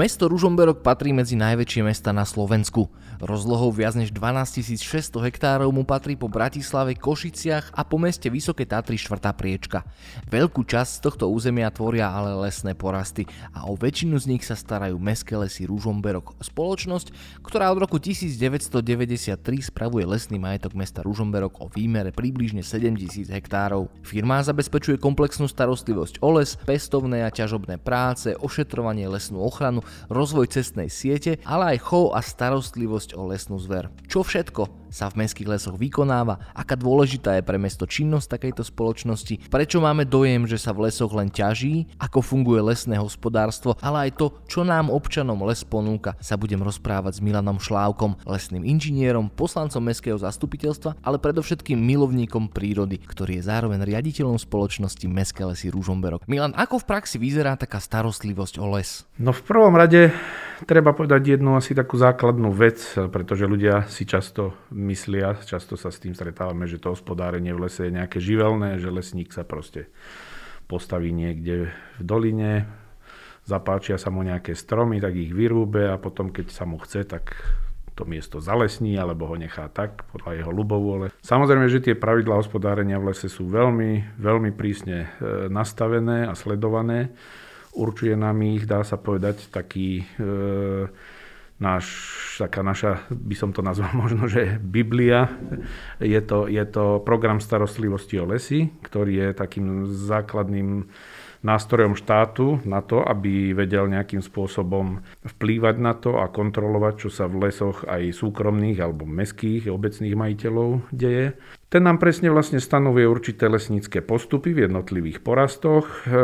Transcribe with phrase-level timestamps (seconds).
[0.00, 2.88] Mesto Ružomberok patrí medzi najväčšie mesta na Slovensku.
[3.20, 8.64] Rozlohou viac než 12 600 hektárov mu patrí po Bratislave, Košiciach a po meste Vysoké
[8.64, 9.84] Tatry štvrtá priečka.
[10.32, 14.56] Veľkú časť z tohto územia tvoria ale lesné porasty a o väčšinu z nich sa
[14.56, 17.12] starajú Mestské lesy Ružomberok, spoločnosť,
[17.44, 19.36] ktorá od roku 1993
[19.68, 23.92] spravuje lesný majetok mesta Ružomberok o výmere približne 7000 hektárov.
[24.00, 30.92] Firma zabezpečuje komplexnú starostlivosť o les, pestovné a ťažobné práce, ošetrovanie lesnú ochranu rozvoj cestnej
[30.92, 33.88] siete, ale aj chov a starostlivosť o lesnú zver.
[34.06, 39.46] Čo všetko sa v mestských lesoch vykonáva, aká dôležitá je pre mesto činnosť takejto spoločnosti,
[39.48, 44.18] prečo máme dojem, že sa v lesoch len ťaží, ako funguje lesné hospodárstvo, ale aj
[44.18, 49.80] to, čo nám občanom les ponúka, sa budem rozprávať s Milanom Šlávkom, lesným inžinierom, poslancom
[49.86, 56.26] mestského zastupiteľstva, ale predovšetkým milovníkom prírody, ktorý je zároveň riaditeľom spoločnosti Mestské lesy Ružomberok.
[56.26, 59.06] Milan, ako v praxi vyzerá taká starostlivosť o les?
[59.22, 60.12] No v prvom rade
[60.68, 62.76] treba povedať jednu asi takú základnú vec,
[63.08, 67.88] pretože ľudia si často myslia, často sa s tým stretávame, že to hospodárenie v lese
[67.88, 69.88] je nejaké živelné, že lesník sa proste
[70.68, 72.68] postaví niekde v doline,
[73.48, 77.32] zapáčia sa mu nejaké stromy, tak ich vyrúbe a potom, keď sa mu chce, tak
[77.96, 81.06] to miesto zalesní alebo ho nechá tak podľa jeho ľubovôle.
[81.24, 87.12] Samozrejme, že tie pravidlá hospodárenia v lese sú veľmi, veľmi prísne e, nastavené a sledované.
[87.70, 90.04] Určuje nám ich, dá sa povedať, taký e,
[91.60, 91.86] náš,
[92.40, 95.28] taká naša, by som to nazval možno, že Biblia.
[96.00, 100.88] Je to, je to program starostlivosti o lesy, ktorý je takým základným
[101.40, 107.24] nástrojom štátu na to, aby vedel nejakým spôsobom vplývať na to a kontrolovať, čo sa
[107.24, 111.32] v lesoch aj súkromných alebo meských obecných majiteľov deje.
[111.70, 116.18] Ten nám presne vlastne stanovuje určité lesnícke postupy v jednotlivých porastoch, e,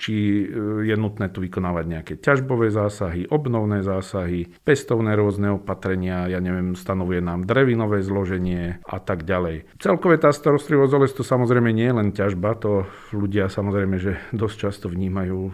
[0.00, 0.44] či e,
[0.88, 7.20] je nutné tu vykonávať nejaké ťažbové zásahy, obnovné zásahy, pestovné rôzne opatrenia, ja neviem, stanovuje
[7.20, 9.68] nám drevinové zloženie a tak ďalej.
[9.76, 14.16] Celkové tá starostlivosť o les to samozrejme nie je len ťažba, to ľudia samozrejme, že
[14.32, 15.52] dosť často vnímajú e,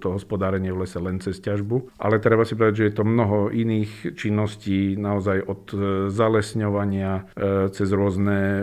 [0.00, 3.52] to hospodárenie v lese len cez ťažbu, ale treba si povedať, že je to mnoho
[3.52, 5.62] iných činností, naozaj od
[6.08, 7.28] zalesňovania
[7.68, 8.53] cez rôzne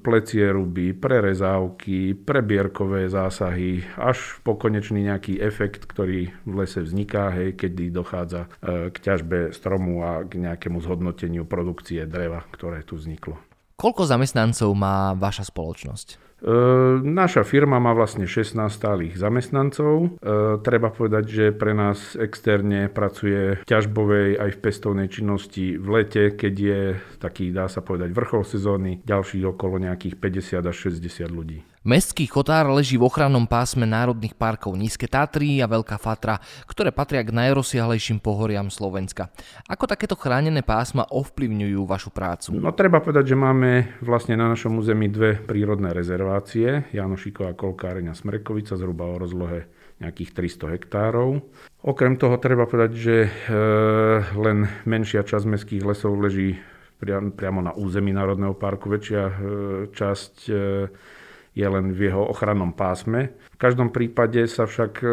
[0.00, 7.56] plecie ruby, prerezávky, prebierkové zásahy, až po konečný nejaký efekt, ktorý v lese vzniká, hej,
[7.56, 13.38] keď dochádza e, k ťažbe stromu a k nejakému zhodnoteniu produkcie dreva, ktoré tu vzniklo.
[13.80, 16.29] Koľko zamestnancov má vaša spoločnosť?
[16.40, 16.52] E,
[17.04, 19.94] naša firma má vlastne 16 stálych zamestnancov.
[20.04, 20.08] E,
[20.64, 26.32] treba povedať, že pre nás externe pracuje v ťažbovej aj v pestovnej činnosti v lete,
[26.32, 26.80] keď je
[27.20, 31.60] taký, dá sa povedať, vrchol sezóny, ďalších okolo nejakých 50 až 60 ľudí.
[31.80, 36.36] Mestský chotár leží v ochrannom pásme národných parkov Nízke Tatry a Veľká Fatra,
[36.68, 39.32] ktoré patria k najrozsiahlejším pohoriam Slovenska.
[39.64, 42.52] Ako takéto chránené pásma ovplyvňujú vašu prácu?
[42.60, 48.14] No treba povedať, že máme vlastne na našom území dve prírodné rezervácie, Janošiková kolkáreň a
[48.14, 49.64] Smrekovica, zhruba o rozlohe
[50.04, 51.40] nejakých 300 hektárov.
[51.80, 53.30] Okrem toho treba povedať, že e,
[54.36, 56.60] len menšia časť mestských lesov leží
[57.00, 58.92] priamo na území Národného parku.
[58.92, 59.34] Väčšia e,
[59.96, 60.56] časť e,
[61.50, 63.34] je len v jeho ochrannom pásme.
[63.50, 65.06] V každom prípade sa však e,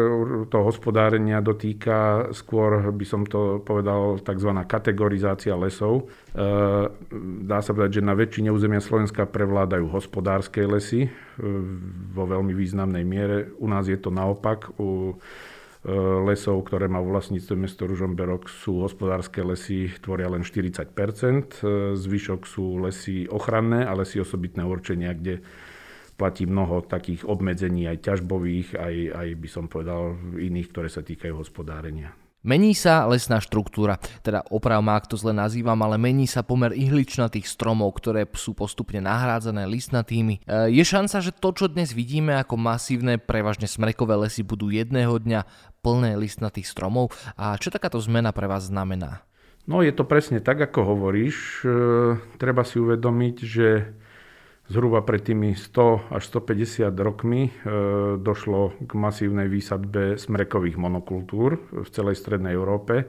[0.46, 4.50] to hospodárenia dotýka skôr, by som to povedal, tzv.
[4.70, 6.06] kategorizácia lesov.
[6.30, 6.42] E,
[7.42, 11.10] dá sa povedať, že na väčšine územia Slovenska prevládajú hospodárske lesy e,
[12.14, 13.50] vo veľmi významnej miere.
[13.58, 14.70] U nás je to naopak.
[14.78, 15.18] U
[16.26, 17.22] lesov, ktoré má v
[17.54, 20.90] mesto Ružomberok, sú hospodárske lesy, tvoria len 40%
[21.94, 25.38] Zvyšok sú lesy ochranné a lesy osobitného určenia, kde
[26.18, 31.38] platí mnoho takých obmedzení aj ťažbových, aj, aj by som povedal iných, ktoré sa týkajú
[31.38, 32.10] hospodárenia.
[32.38, 36.70] Mení sa lesná štruktúra, teda oprav má, ak to zle nazývam, ale mení sa pomer
[36.70, 40.46] ihličnatých stromov, ktoré sú postupne nahrádzané listnatými.
[40.46, 45.18] E, je šanca, že to, čo dnes vidíme ako masívne, prevažne smrekové lesy, budú jedného
[45.18, 45.50] dňa
[45.82, 47.10] plné listnatých stromov?
[47.34, 49.26] A čo takáto zmena pre vás znamená?
[49.66, 51.66] No je to presne tak, ako hovoríš.
[51.66, 51.76] E,
[52.38, 53.98] treba si uvedomiť, že
[54.68, 57.50] Zhruba pred tými 100 až 150 rokmi e,
[58.20, 62.94] došlo k masívnej výsadbe smrekových monokultúr v celej strednej Európe.
[63.00, 63.04] E,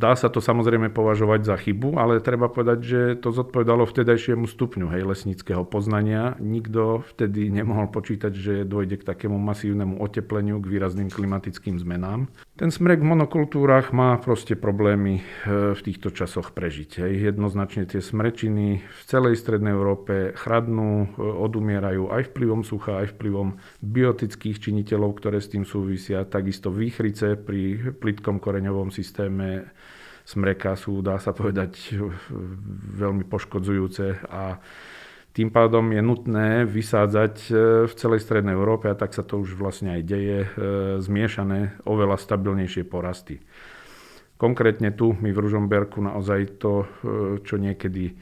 [0.00, 4.88] dá sa to samozrejme považovať za chybu, ale treba povedať, že to zodpovedalo vtedajšiemu stupňu
[4.96, 6.40] hej, lesníckého poznania.
[6.40, 12.32] Nikto vtedy nemohol počítať, že dojde k takému masívnemu otepleniu, k výrazným klimatickým zmenám.
[12.60, 17.08] Ten smrek v monokultúrach má proste problémy e, v týchto časoch prežiť.
[17.08, 23.56] Jednoznačne tie smrečiny v celej strednej Európe chradnú, e, odumierajú aj vplyvom sucha, aj vplyvom
[23.80, 26.28] biotických činiteľov, ktoré s tým súvisia.
[26.28, 29.72] Takisto výchrice pri plitkom koreňovom systéme
[30.28, 31.96] smreka sú, dá sa povedať,
[33.00, 34.60] veľmi poškodzujúce a
[35.30, 37.52] tým pádom je nutné vysádzať e,
[37.86, 40.48] v celej strednej Európe, a tak sa to už vlastne aj deje, e,
[40.98, 43.38] zmiešané oveľa stabilnejšie porasty.
[44.34, 46.86] Konkrétne tu my v Ružomberku naozaj to, e,
[47.46, 48.18] čo niekedy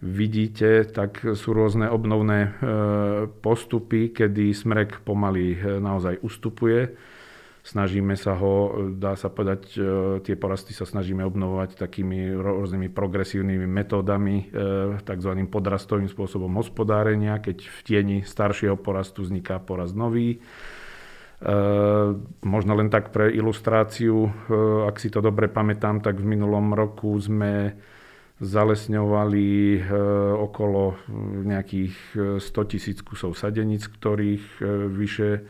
[0.00, 2.54] vidíte, tak sú rôzne obnovné
[3.42, 6.94] postupy, kedy smrek pomaly naozaj ustupuje
[7.66, 9.80] Snažíme sa ho, dá sa povedať, e,
[10.22, 15.32] tie porasty sa snažíme obnovovať takými rôznymi progresívnymi metódami, e, tzv.
[15.50, 20.38] podrastovým spôsobom hospodárenia, keď v tieni staršieho porastu vzniká porast nový.
[20.38, 21.50] E,
[22.46, 24.30] možno len tak pre ilustráciu,
[24.86, 27.74] ak si to dobre pamätám, tak v minulom roku sme
[28.38, 29.82] zalesňovali
[30.38, 30.94] okolo
[31.42, 31.94] nejakých
[32.38, 34.62] 100 tisíc kusov sadenic, ktorých
[34.94, 35.42] vyše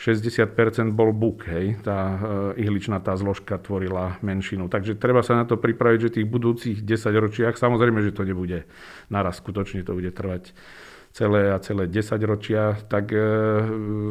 [0.00, 2.16] 60% bol buk, hej, tá
[2.56, 4.72] eh, ihličná tá zložka tvorila menšinu.
[4.72, 8.64] Takže treba sa na to pripraviť, že tých budúcich 10 ročiach, samozrejme, že to nebude
[9.12, 10.56] naraz, skutočne to bude trvať
[11.12, 13.18] celé a celé 10 ročia, tak e,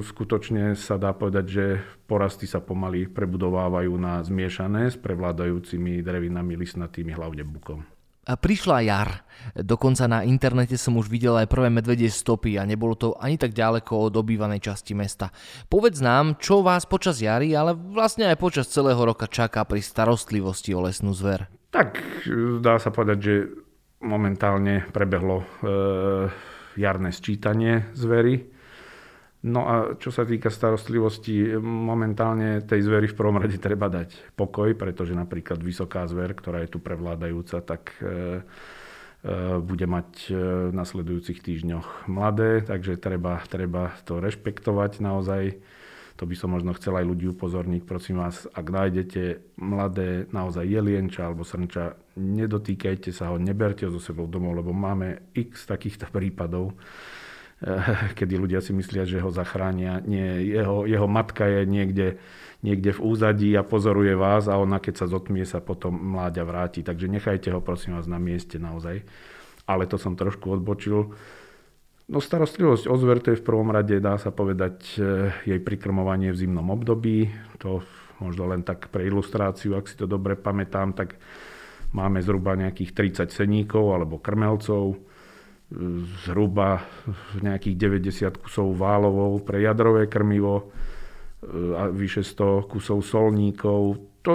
[0.04, 1.66] skutočne sa dá povedať, že
[2.06, 7.99] porasty sa pomaly prebudovávajú na zmiešané s prevládajúcimi drevinami listnatými, hlavne bukom.
[8.30, 9.26] Prišla jar.
[9.56, 13.56] Dokonca na internete som už videl aj prvé medvedie stopy a nebolo to ani tak
[13.56, 15.34] ďaleko od obývanej časti mesta.
[15.72, 20.76] Povedz nám, čo vás počas jary, ale vlastne aj počas celého roka čaká pri starostlivosti
[20.78, 21.50] o lesnú zver.
[21.74, 21.98] Tak
[22.62, 23.36] dá sa povedať, že
[24.04, 25.46] momentálne prebehlo e,
[26.78, 28.59] jarné sčítanie zvery
[29.40, 34.76] No a čo sa týka starostlivosti, momentálne tej zvery v prvom rade treba dať pokoj,
[34.76, 38.14] pretože napríklad vysoká zver, ktorá je tu prevládajúca, tak e, e,
[39.64, 40.32] bude mať e,
[40.68, 45.56] v nasledujúcich týždňoch mladé, takže treba, treba to rešpektovať naozaj.
[46.20, 47.88] To by som možno chcel aj ľudí upozorniť.
[47.88, 54.04] Prosím vás, ak nájdete mladé naozaj jelienča alebo srnča, nedotýkajte sa ho, neberte ho so
[54.04, 56.76] sebou domov, lebo máme x takýchto prípadov
[58.18, 60.00] kedy ľudia si myslia, že ho zachránia.
[60.08, 62.08] Nie, jeho, jeho matka je niekde,
[62.64, 66.80] niekde v úzadí a pozoruje vás a ona keď sa zotmie, sa potom mláďa vráti.
[66.82, 69.04] Takže nechajte ho prosím vás na mieste naozaj.
[69.68, 71.14] Ale to som trošku odbočil.
[72.10, 76.34] No starostlivosť o zver to je v prvom rade, dá sa povedať, eh, jej prikrmovanie
[76.34, 77.30] v zimnom období.
[77.62, 77.86] To
[78.24, 81.22] možno len tak pre ilustráciu, ak si to dobre pamätám, tak
[81.94, 85.10] máme zhruba nejakých 30 seníkov alebo krmelcov
[86.26, 86.82] zhruba
[87.38, 94.02] nejakých 90 kusov válovou pre jadrové krmivo e, a vyše 100 kusov solníkov.
[94.26, 94.34] To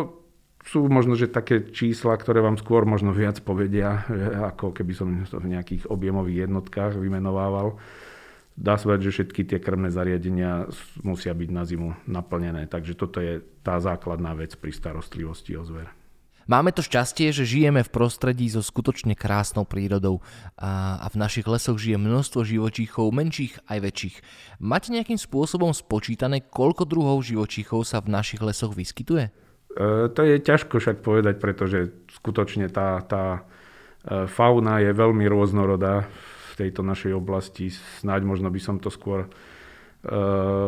[0.63, 5.09] sú možno, že také čísla, ktoré vám skôr možno viac povedia, e, ako keby som
[5.27, 7.83] to v nejakých objemových jednotkách vymenovával.
[8.55, 10.71] Dá sa povedať, že všetky tie krmné zariadenia
[11.03, 12.71] musia byť na zimu naplnené.
[12.71, 16.04] Takže toto je tá základná vec pri starostlivosti o zver.
[16.45, 20.21] Máme to šťastie, že žijeme v prostredí so skutočne krásnou prírodou
[20.61, 24.17] a, v našich lesoch žije množstvo živočíchov, menších aj väčších.
[24.61, 29.33] Máte nejakým spôsobom spočítané, koľko druhov živočíchov sa v našich lesoch vyskytuje?
[29.75, 33.25] E, to je ťažko však povedať, pretože skutočne tá, tá
[34.05, 37.73] e, fauna je veľmi rôznorodá v tejto našej oblasti.
[37.73, 39.29] Snáď možno by som to skôr e,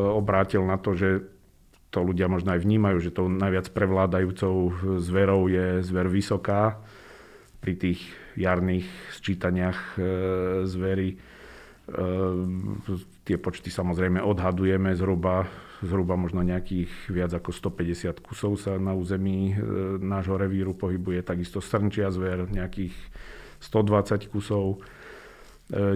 [0.08, 1.35] obrátil na to, že
[1.96, 4.68] to ľudia možno aj vnímajú, že tou najviac prevládajúcou
[5.00, 6.76] zverou je zver vysoká.
[7.64, 8.04] Pri tých
[8.36, 8.84] jarných
[9.16, 10.00] sčítaniach e,
[10.68, 11.16] zvery e,
[13.24, 15.48] tie počty samozrejme odhadujeme zhruba,
[15.80, 19.64] zhruba možno nejakých viac ako 150 kusov sa na území e,
[19.96, 21.24] nášho revíru pohybuje.
[21.24, 22.92] Takisto srnčia zver nejakých
[23.64, 24.84] 120 kusov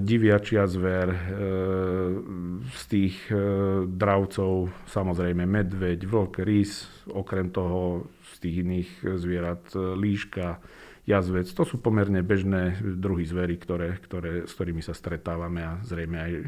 [0.03, 1.19] diviačia zver, e,
[2.75, 3.35] z tých e,
[3.87, 9.63] dravcov samozrejme medveď, vlk, rys, okrem toho z tých iných zvierat
[9.95, 10.59] líška,
[11.11, 11.51] jazvec.
[11.53, 16.33] To sú pomerne bežné druhy zvery, ktoré, ktoré, s ktorými sa stretávame a zrejme aj
[16.33, 16.43] e,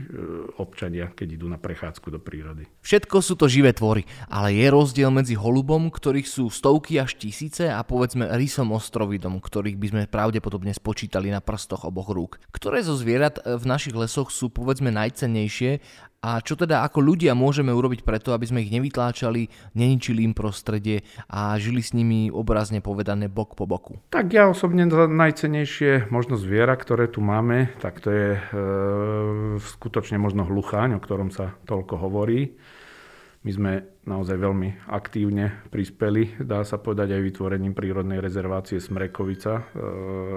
[0.63, 2.71] občania, keď idú na prechádzku do prírody.
[2.87, 7.67] Všetko sú to živé tvory, ale je rozdiel medzi holubom, ktorých sú stovky až tisíce
[7.67, 12.39] a povedzme rysom ostrovidom, ktorých by sme pravdepodobne spočítali na prstoch oboch rúk.
[12.55, 15.83] Ktoré zo zvierat v našich lesoch sú povedzme najcennejšie
[16.23, 21.03] a čo teda ako ľudia môžeme urobiť preto, aby sme ich nevytláčali, neničili im prostredie
[21.27, 23.99] a žili s nimi obrazne povedané bok po boku?
[24.15, 28.41] Tak ja osobne najcenejšie možno zviera, ktoré tu máme, tak to je e,
[29.59, 32.55] skutočne možno hlucháň, o ktorom sa toľko hovorí.
[33.43, 33.73] My sme
[34.07, 39.67] naozaj veľmi aktívne prispeli, dá sa povedať aj vytvorením prírodnej rezervácie Smrekovica,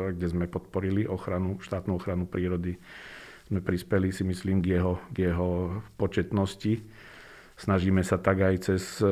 [0.09, 2.73] kde sme podporili ochranu, štátnu ochranu prírody.
[3.45, 6.81] Sme prispeli si myslím k jeho, k jeho početnosti
[7.55, 9.07] Snažíme sa tak aj cez, e,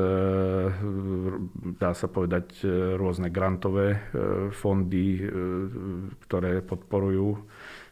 [1.80, 3.98] dá sa povedať, e, rôzne grantové e,
[4.52, 5.24] fondy,
[6.28, 7.40] ktoré podporujú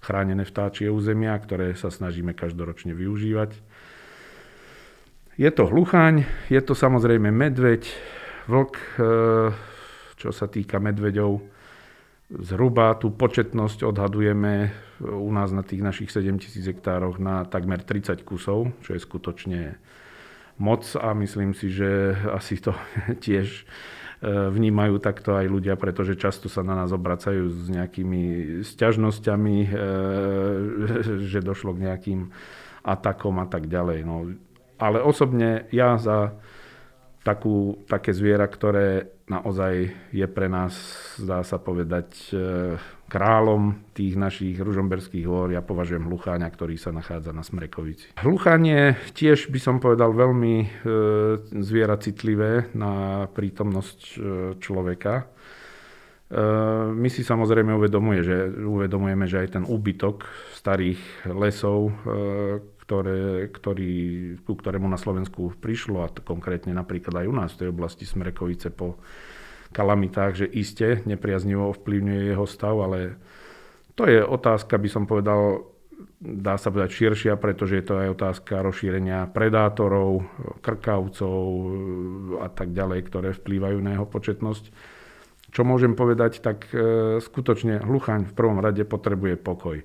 [0.04, 3.56] chránené vtáčie územia, ktoré sa snažíme každoročne využívať.
[5.40, 7.88] Je to hluchaň, je to samozrejme medveď,
[8.52, 8.76] vlk,
[10.20, 11.40] čo sa týka medveďov.
[12.32, 14.72] Zhruba tú početnosť odhadujeme
[15.04, 19.76] u nás na tých našich 7000 hektároch na takmer 30 kusov, čo je skutočne
[20.56, 22.72] moc a myslím si, že asi to
[23.26, 23.64] tiež e,
[24.48, 28.24] vnímajú takto aj ľudia, pretože často sa na nás obracajú s nejakými
[28.64, 29.70] sťažnosťami, e,
[31.32, 32.32] že došlo k nejakým
[32.88, 34.08] atakom a tak ďalej.
[34.08, 34.32] No,
[34.80, 36.34] ale osobne ja za
[37.22, 40.74] takú, také zviera, ktoré naozaj je pre nás,
[41.22, 42.76] zdá sa povedať, e,
[43.08, 45.54] kráľom tých našich ružomberských hôr.
[45.54, 48.12] Ja považujem Hlucháňa, ktorý sa nachádza na Smrekovici.
[48.20, 50.68] Hluchanie tiež by som povedal veľmi e,
[51.62, 54.16] zviera citlivé na prítomnosť e,
[54.60, 55.30] človeka.
[56.96, 60.24] My si samozrejme uvedomuje, že, uvedomujeme, že aj ten úbytok
[60.56, 61.92] starých lesov,
[62.92, 63.94] ktoré, ktorý,
[64.44, 68.04] ku ktorému na Slovensku prišlo, a to konkrétne napríklad aj u nás v tej oblasti
[68.04, 69.00] Smrekovice po
[69.72, 73.16] kalamitách, že iste nepriaznivo ovplyvňuje jeho stav, ale
[73.96, 75.72] to je otázka, by som povedal,
[76.20, 80.28] dá sa povedať širšia, pretože je to aj otázka rozšírenia predátorov,
[80.60, 81.40] krkavcov
[82.44, 84.68] a tak ďalej, ktoré vplývajú na jeho početnosť.
[85.56, 89.80] Čo môžem povedať, tak e, skutočne hluchaň v prvom rade potrebuje pokoj.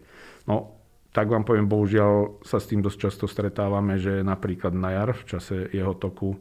[0.51, 0.76] No,
[1.17, 5.25] tak vám poviem, bohužiaľ sa s tým dosť často stretávame, že napríklad na jar v
[5.25, 6.37] čase jeho toku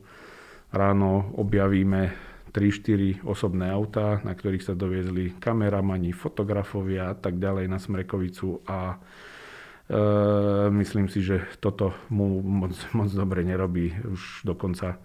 [0.75, 2.12] ráno objavíme
[2.51, 9.00] 3-4 osobné autá, na ktorých sa doviezli kameramani, fotografovia a tak ďalej na Smrekovicu a
[9.88, 9.98] e,
[10.75, 13.96] myslím si, že toto mu moc, moc dobre nerobí.
[14.12, 15.00] Už dokonca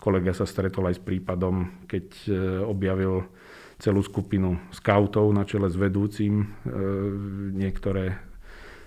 [0.00, 2.30] kolega sa stretol aj s prípadom, keď e,
[2.64, 3.28] objavil
[3.76, 6.46] celú skupinu skautov na čele s vedúcim, e,
[7.52, 8.29] niektoré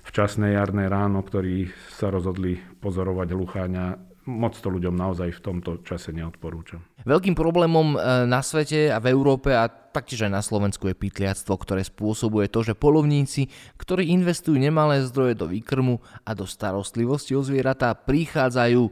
[0.04, 3.86] včasné jarné ráno, ktorí sa rozhodli pozorovať hlucháňa.
[4.24, 6.80] Moc to ľuďom naozaj v tomto čase neodporúčam.
[7.04, 11.52] Veľkým problémom e, na svete a v Európe a taktiež aj na Slovensku je pytliactvo,
[11.60, 17.44] ktoré spôsobuje to, že polovníci, ktorí investujú nemalé zdroje do výkrmu a do starostlivosti o
[17.44, 18.84] zvieratá, prichádzajú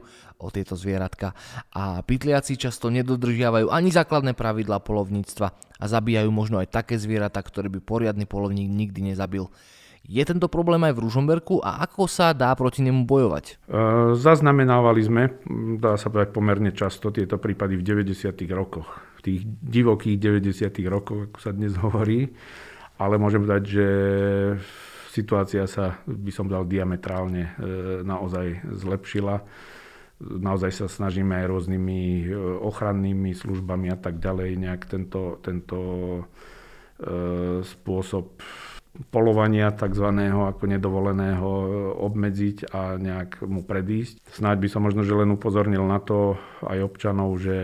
[0.42, 1.32] o tieto zvieratka
[1.70, 7.70] a pytliaci často nedodržiavajú ani základné pravidlá polovníctva a zabíjajú možno aj také zvieratá, ktoré
[7.70, 9.46] by poriadny polovník nikdy nezabil.
[10.02, 13.44] Je tento problém aj v Ružomberku a ako sa dá proti nemu bojovať?
[13.46, 13.78] E,
[14.18, 15.22] zaznamenávali sme,
[15.78, 18.34] dá sa povedať pomerne často, tieto prípady v 90.
[18.50, 18.90] rokoch.
[19.22, 20.74] V tých divokých 90.
[20.90, 22.34] rokoch, ako sa dnes hovorí.
[22.98, 23.86] Ale môžem povedať, že
[25.14, 27.50] situácia sa, by som dal, diametrálne e,
[28.02, 29.38] naozaj zlepšila.
[30.22, 35.78] Naozaj sa snažíme aj rôznymi e, ochrannými službami a tak ďalej nejak tento, tento
[37.66, 38.38] spôsob
[39.08, 40.04] polovania tzv.
[40.28, 44.20] ako nedovoleného e, obmedziť a nejak mu predísť.
[44.36, 47.58] Snáď by som možno že len upozornil na to aj občanov, že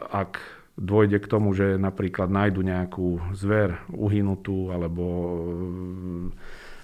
[0.00, 0.40] ak
[0.80, 5.04] dôjde k tomu, že napríklad nájdu nejakú zver uhynutú alebo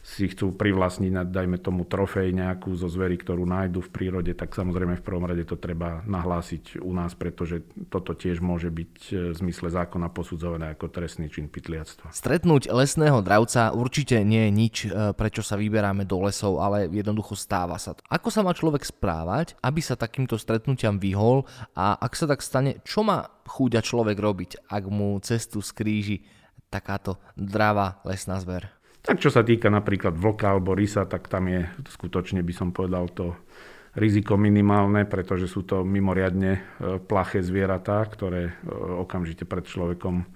[0.08, 4.96] si chcú privlastniť, dajme tomu trofej nejakú zo zvery, ktorú nájdu v prírode, tak samozrejme
[4.96, 7.60] v prvom rade to treba nahlásiť u nás, pretože
[7.92, 12.08] toto tiež môže byť e, v zmysle zákona posudzované ako trestný čin pytliactva.
[12.08, 17.36] Stretnúť lesného dravca určite nie je nič, e, prečo sa vyberáme do lesov, ale jednoducho
[17.36, 18.00] stáva sa to.
[18.08, 21.44] Ako sa má človek správať, aby sa takýmto stretnutiam vyhol
[21.76, 26.24] a ak sa tak stane, čo má chúďa človek robiť, ak mu cestu skríži
[26.72, 28.77] takáto dravá lesná zver?
[29.08, 33.08] Tak čo sa týka napríklad vlka alebo rysa, tak tam je skutočne by som povedal
[33.08, 33.32] to
[33.96, 36.60] riziko minimálne, pretože sú to mimoriadne e,
[37.00, 38.68] plaché zvieratá, ktoré e,
[39.00, 40.28] okamžite pred človekom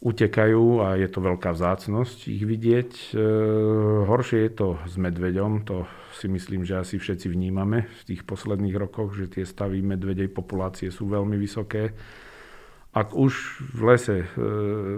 [0.00, 2.90] utekajú a je to veľká vzácnosť ich vidieť.
[3.12, 3.20] E,
[4.08, 5.84] horšie je to s medveďom, to
[6.16, 10.88] si myslím, že asi všetci vnímame v tých posledných rokoch, že tie stavy medvedej populácie
[10.88, 11.92] sú veľmi vysoké.
[12.96, 14.24] Ak už v lese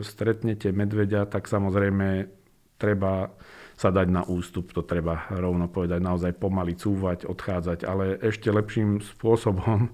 [0.07, 2.39] stretnete medveďa, tak samozrejme
[2.79, 3.35] treba
[3.79, 8.99] sa dať na ústup, to treba rovno povedať, naozaj pomaly cúvať, odchádzať, ale ešte lepším
[8.99, 9.91] spôsobom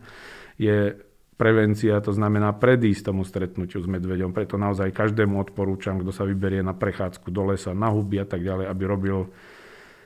[0.57, 0.97] je
[1.35, 4.33] prevencia, to znamená predísť tomu stretnutiu s medveďom.
[4.33, 8.41] Preto naozaj každému odporúčam, kto sa vyberie na prechádzku do lesa, na huby a tak
[8.41, 9.29] ďalej, aby robil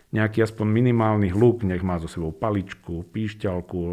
[0.08, 3.90] nejaký aspoň minimálny hluk, nech má so sebou paličku, píšťalku e,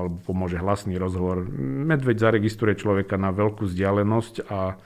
[0.00, 1.44] alebo pomôže hlasný rozhovor.
[1.92, 4.80] Medveď zaregistruje človeka na veľkú vzdialenosť a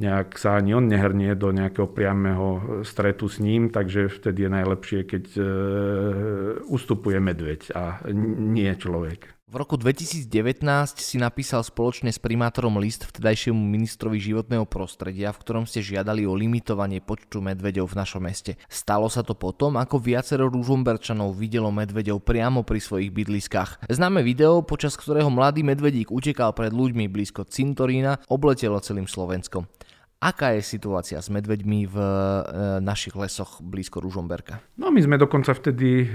[0.00, 5.00] nejak sa ani on nehrnie do nejakého priamého stretu s ním, takže vtedy je najlepšie,
[5.04, 5.42] keď e,
[6.64, 8.00] ustupuje medveď a
[8.40, 9.40] nie človek.
[9.50, 10.30] V roku 2019
[11.02, 16.38] si napísal spoločne s primátorom list vtedajšiemu ministrovi životného prostredia, v ktorom ste žiadali o
[16.38, 18.54] limitovanie počtu medveďov v našom meste.
[18.70, 23.90] Stalo sa to potom, ako viacero rúžomberčanov videlo medveďov priamo pri svojich bydliskách.
[23.90, 29.66] Známe video, počas ktorého mladý medvedík utekal pred ľuďmi blízko Cintorína, obletelo celým Slovenskom.
[30.20, 32.08] Aká je situácia s medveďmi v e,
[32.84, 34.60] našich lesoch blízko Ružomberka?
[34.76, 36.06] No my sme dokonca vtedy e,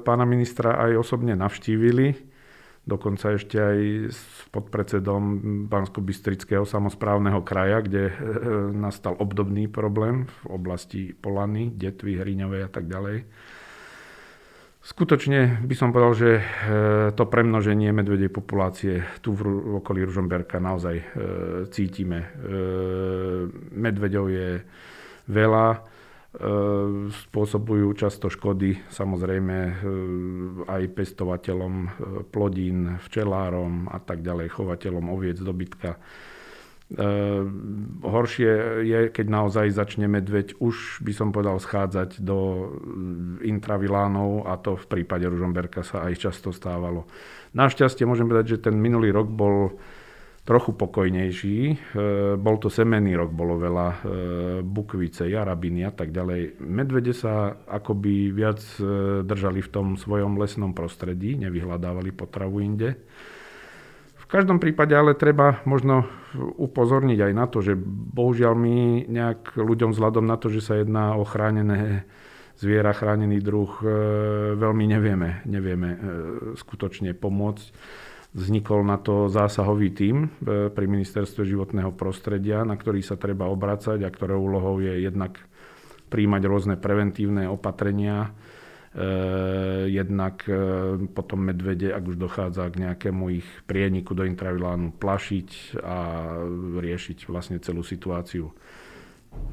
[0.00, 2.30] pána ministra aj osobne navštívili
[2.88, 3.78] dokonca ešte aj
[4.10, 5.22] s podpredsedom
[5.68, 8.14] Bansko-Bystrického samozprávneho kraja, kde e,
[8.72, 13.28] nastal obdobný problém v oblasti Polany, Detvy, Hriňovej a tak ďalej.
[14.80, 16.42] Skutočne by som povedal, že e,
[17.12, 21.04] to premnoženie medvedej populácie tu v okolí Ružomberka naozaj e,
[21.68, 22.32] cítime.
[23.76, 24.48] Medveďov je
[25.28, 25.66] veľa,
[27.10, 29.56] spôsobujú často škody samozrejme
[30.70, 31.74] aj pestovateľom
[32.30, 35.98] plodín, včelárom a tak ďalej, chovateľom oviec, dobytka.
[38.02, 42.66] Horšie je, keď naozaj začne medveď už by som povedal schádzať do
[43.46, 47.06] intravilánov a to v prípade Ružomberka sa aj často stávalo.
[47.54, 49.78] Našťastie môžem povedať, že ten minulý rok bol
[50.42, 51.58] trochu pokojnejší.
[51.70, 51.74] E,
[52.34, 53.98] bol to semený rok, bolo veľa e,
[54.66, 56.58] bukvice, jarabiny a tak ďalej.
[56.58, 58.58] Medvede sa akoby viac
[59.22, 62.98] držali v tom svojom lesnom prostredí, nevyhľadávali potravu inde.
[64.30, 66.06] Každom prípade ale treba možno
[66.38, 67.74] upozorniť aj na to, že
[68.14, 68.76] bohužiaľ my
[69.10, 72.06] nejak ľuďom vzhľadom na to, že sa jedná o chránené
[72.54, 73.72] zviera, chránený druh,
[74.54, 75.90] veľmi nevieme, nevieme
[76.54, 77.66] skutočne pomôcť.
[78.30, 84.06] Vznikol na to zásahový tím e, pri ministerstve životného prostredia, na ktorý sa treba obracať
[84.06, 85.34] a ktorého úlohou je jednak
[86.14, 88.49] príjmať rôzne preventívne opatrenia, e,
[89.86, 95.98] jednak e, potom medvede, ak už dochádza k nejakému ich prieniku do intravilánu, plašiť a
[96.82, 98.50] riešiť vlastne celú situáciu.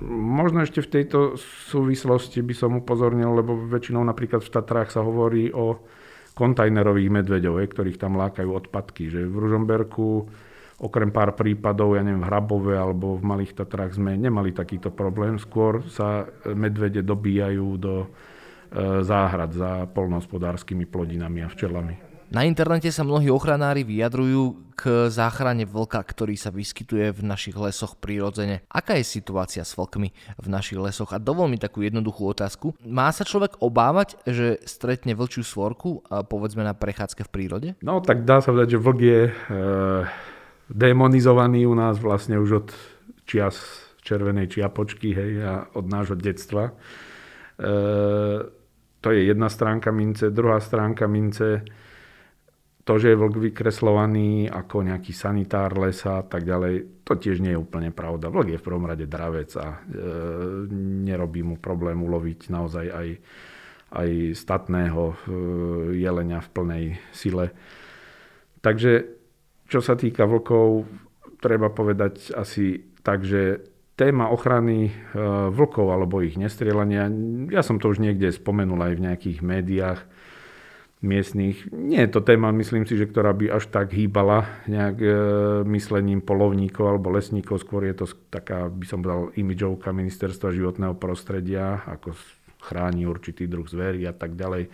[0.09, 1.37] Možno ešte v tejto
[1.69, 5.85] súvislosti by som upozornil, lebo väčšinou napríklad v Tatrách sa hovorí o
[6.33, 9.13] kontajnerových medveďov, ktorých tam lákajú odpadky.
[9.13, 10.07] Že v Ružomberku
[10.81, 15.37] okrem pár prípadov, ja neviem, v Hrabove alebo v Malých Tatrách sme nemali takýto problém.
[15.37, 16.25] Skôr sa
[16.57, 18.09] medvede dobíjajú do
[19.01, 22.07] záhrad za polnohospodárskymi plodinami a včelami.
[22.27, 27.95] Na internete sa mnohí ochranári vyjadrujú k záchrane vlka, ktorý sa vyskytuje v našich lesoch
[27.95, 28.67] prirodzene.
[28.67, 31.15] Aká je situácia s vlkmi v našich lesoch?
[31.15, 32.75] A dovol mi takú jednoduchú otázku.
[32.83, 37.69] Má sa človek obávať, že stretne vlčiu svorku, povedzme na prechádzke v prírode?
[37.79, 39.33] No tak dá sa povedať, že vlk je e,
[40.67, 42.67] demonizovaný u nás vlastne už od
[43.23, 43.55] čias
[44.03, 46.75] červenej čiapočky hej, a od nášho detstva.
[47.55, 47.71] E,
[49.07, 50.27] to je jedna stránka mince.
[50.35, 51.63] Druhá stránka mince
[52.83, 57.55] to, že je vlk vykreslovaný ako nejaký sanitár lesa a tak ďalej, to tiež nie
[57.55, 58.27] je úplne pravda.
[58.27, 59.77] Vlk je v prvom rade dravec a e,
[61.07, 63.09] nerobí mu problém uloviť naozaj aj,
[63.95, 65.15] aj statného e,
[66.03, 67.55] jelenia v plnej sile.
[68.59, 68.91] Takže
[69.71, 70.83] čo sa týka vlkov,
[71.39, 74.91] treba povedať asi tak, že téma ochrany e,
[75.49, 77.09] vlkov alebo ich nestrieľania,
[77.49, 79.99] ja som to už niekde spomenul aj v nejakých médiách,
[80.97, 81.69] miestných.
[81.69, 85.09] Nie je to téma, myslím si, že ktorá by až tak hýbala nejak e,
[85.69, 87.61] myslením polovníkov alebo lesníkov.
[87.61, 92.17] Skôr je to taká, by som povedal, imidžovka ministerstva životného prostredia, ako
[92.65, 94.73] chráni určitý druh zverí a tak ďalej.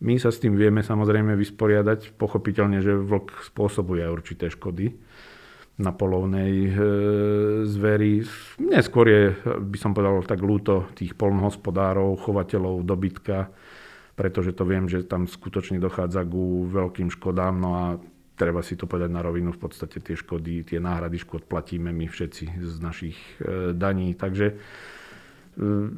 [0.00, 2.16] My sa s tým vieme samozrejme vysporiadať.
[2.16, 4.92] Pochopiteľne, že vlk spôsobuje určité škody
[5.80, 6.72] na polovnej e,
[7.64, 8.20] zveri.
[8.60, 13.48] Neskôr je, by som povedal, tak ľúto tých polnohospodárov, chovateľov dobytka,
[14.12, 17.84] pretože to viem, že tam skutočne dochádza ku veľkým škodám, no a
[18.36, 22.04] treba si to povedať na rovinu, v podstate tie škody, tie náhrady škod platíme my
[22.08, 24.54] všetci z našich e, daní, takže e,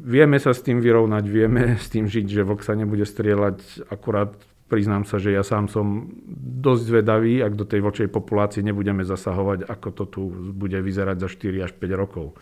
[0.06, 4.38] vieme sa s tým vyrovnať, vieme s tým žiť, že vlk sa nebude strieľať, akurát
[4.72, 6.08] priznám sa, že ja sám som
[6.64, 10.22] dosť zvedavý, ak do tej vlčej populácie nebudeme zasahovať, ako to tu
[10.56, 12.32] bude vyzerať za 4 až 5 rokov.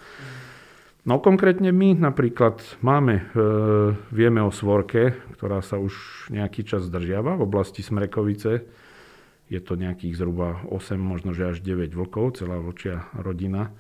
[1.03, 3.43] No konkrétne my napríklad máme, e,
[4.15, 8.63] vieme o svorke, ktorá sa už nejaký čas zdržiava v oblasti Smrekovice.
[9.51, 13.75] Je to nejakých zhruba 8, možno že až 9 vlkov, celá vlčia rodina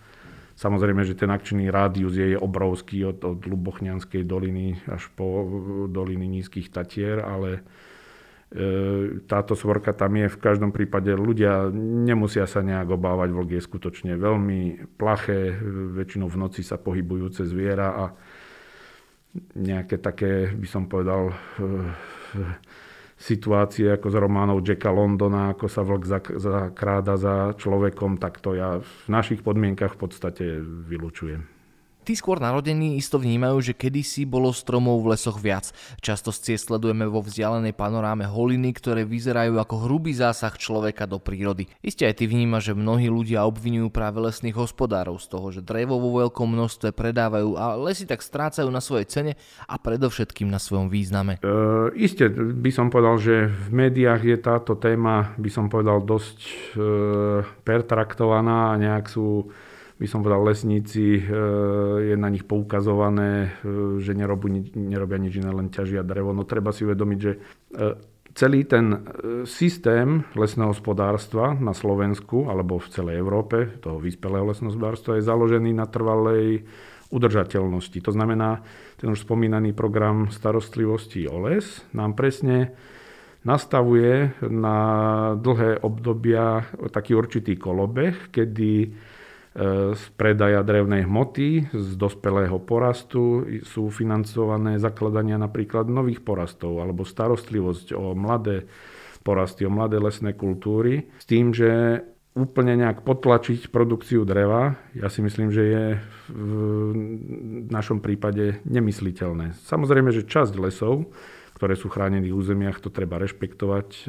[0.60, 5.48] Samozrejme, že ten akčný rádius je obrovský od, od Lubochňanskej doliny až po
[5.88, 7.60] doliny Nízkych Tatier, ale e,
[9.30, 11.14] táto svorka tam je v každom prípade.
[11.14, 11.70] Ľudia
[12.02, 15.54] nemusia sa nejak obávať, vlk je skutočne veľmi plaché,
[15.94, 18.04] väčšinou v noci sa pohybujúce zviera a
[19.54, 21.34] nejaké také, by som povedal, e,
[23.22, 26.04] situácie ako z románov Jacka Londona, ako sa vlk
[26.42, 31.59] zakráda za človekom, tak to ja v našich podmienkach v podstate vylučujem.
[32.00, 35.68] Tí skôr narodení isto vnímajú, že kedysi bolo stromov v lesoch viac.
[36.00, 41.20] Často z ciest sledujeme vo vzdialenej panoráme holiny, ktoré vyzerajú ako hrubý zásah človeka do
[41.20, 41.68] prírody.
[41.84, 46.00] Isté aj ty vníma, že mnohí ľudia obvinujú práve lesných hospodárov z toho, že drevo
[46.00, 49.32] vo veľkom množstve predávajú a lesy tak strácajú na svojej cene
[49.68, 51.36] a predovšetkým na svojom význame.
[51.38, 51.52] E,
[52.00, 56.52] isté by som povedal, že v médiách je táto téma, by som povedal, dosť e,
[57.60, 59.52] pertraktovaná a nejak sú
[60.00, 61.22] by som povedal, lesníci, e,
[62.08, 66.32] je na nich poukazované, e, že nerobia, nerobia nič iné, len ťažia drevo.
[66.32, 67.38] No treba si uvedomiť, že e,
[68.32, 69.04] celý ten
[69.44, 75.76] systém lesného hospodárstva na Slovensku alebo v celej Európe, toho vyspelého lesného hospodárstva, je založený
[75.76, 76.64] na trvalej
[77.12, 78.00] udržateľnosti.
[78.00, 78.64] To znamená,
[78.96, 82.72] ten už spomínaný program starostlivosti o les nám presne
[83.42, 84.78] nastavuje na
[85.36, 88.94] dlhé obdobia taký určitý kolobeh, kedy
[89.92, 97.92] z predaja drevnej hmoty, z dospelého porastu sú financované zakladania napríklad nových porastov alebo starostlivosť
[97.92, 98.64] o mladé
[99.20, 101.12] porasty, o mladé lesné kultúry.
[101.20, 102.00] S tým, že
[102.32, 105.84] úplne nejak potlačiť produkciu dreva, ja si myslím, že je
[106.30, 106.42] v
[107.68, 109.60] našom prípade nemysliteľné.
[109.60, 111.12] Samozrejme, že časť lesov,
[111.58, 114.08] ktoré sú chránených územiach, to treba rešpektovať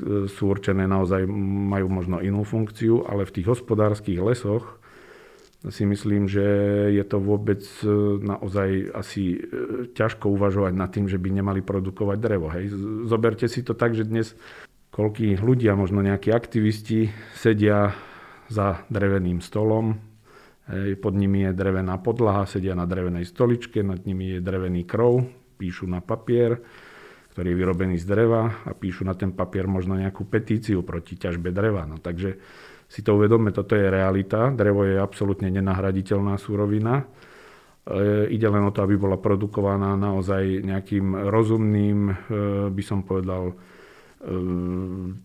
[0.00, 1.28] sú určené naozaj,
[1.68, 4.80] majú možno inú funkciu, ale v tých hospodárskych lesoch
[5.70, 6.42] si myslím, že
[6.90, 7.86] je to vôbec e,
[8.18, 12.50] naozaj asi e, ťažko uvažovať nad tým, že by nemali produkovať drevo.
[12.50, 12.74] Hej.
[13.06, 14.34] Zoberte si to tak, že dnes
[14.90, 17.94] koľký ľudia, možno nejakí aktivisti sedia
[18.50, 20.02] za dreveným stolom,
[21.00, 25.26] pod nimi je drevená podlaha, sedia na drevenej stoličke, nad nimi je drevený krov,
[25.56, 26.60] píšu na papier,
[27.32, 31.48] ktorý je vyrobený z dreva a píšu na ten papier možno nejakú petíciu proti ťažbe
[31.48, 31.88] dreva.
[31.88, 32.36] No, takže
[32.92, 34.52] si to uvedomme, toto je realita.
[34.52, 37.08] Drevo je absolútne nenahraditeľná súrovina.
[37.88, 42.14] E, ide len o to, aby bola produkovaná naozaj nejakým rozumným, e,
[42.68, 43.54] by som povedal, e,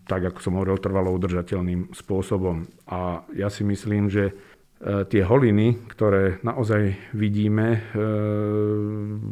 [0.08, 2.72] tak ako som hovoril, trvalo udržateľným spôsobom.
[2.88, 4.32] A ja si myslím, že
[4.86, 8.04] tie holiny, ktoré naozaj vidíme, e,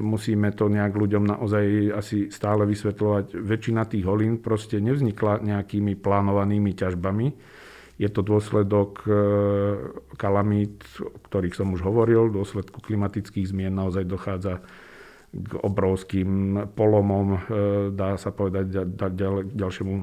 [0.01, 3.37] musíme to nejak ľuďom naozaj asi stále vysvetľovať.
[3.45, 7.27] Väčšina tých holín proste nevznikla nejakými plánovanými ťažbami.
[8.01, 9.09] Je to dôsledok e,
[10.17, 14.65] kalamít, o ktorých som už hovoril, dôsledku klimatických zmien naozaj dochádza
[15.35, 17.43] k obrovským polomom,
[17.91, 18.71] dá sa povedať,
[19.51, 19.93] ďalšiemu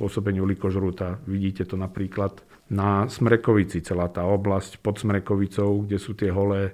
[0.00, 1.20] pôsobeniu likožruta.
[1.28, 6.72] Vidíte to napríklad na Smrekovici, celá tá oblasť pod Smrekovicou, kde sú tie holé, e,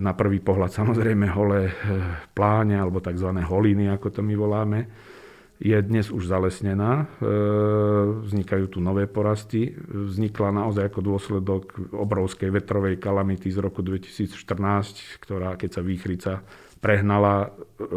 [0.00, 1.72] na prvý pohľad samozrejme holé e,
[2.32, 3.28] pláne, alebo tzv.
[3.28, 4.80] holiny, ako to my voláme,
[5.62, 7.30] je dnes už zalesnená, e,
[8.26, 9.70] vznikajú tu nové porasty.
[9.86, 11.64] Vznikla naozaj ako dôsledok
[11.94, 16.32] obrovskej vetrovej kalamity z roku 2014, ktorá keď sa výchrica
[16.84, 17.88] prehnala e,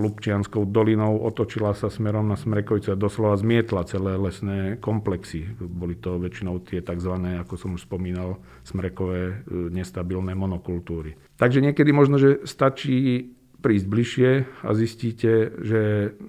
[0.00, 5.44] Lubčianskou dolinou, otočila sa smerom na Smrekovice a doslova zmietla celé lesné komplexy.
[5.60, 7.12] Boli to väčšinou tie tzv.,
[7.44, 9.34] ako som už spomínal, smrekové e,
[9.68, 11.12] nestabilné monokultúry.
[11.36, 13.28] Takže niekedy možno, že stačí
[13.60, 14.30] prísť bližšie
[14.64, 15.80] a zistíte, že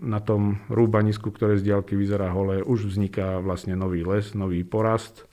[0.04, 5.26] na tom rúbanisku, ktoré z diaľky vyzerá holé, už vzniká vlastne nový les, nový porast.